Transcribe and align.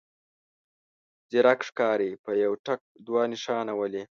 ځيرک 1.29 1.59
ښکاري 1.69 2.11
په 2.23 2.31
يوه 2.43 2.57
ټک 2.65 2.81
دوه 3.07 3.23
نښانه 3.31 3.73
ولي. 3.79 4.03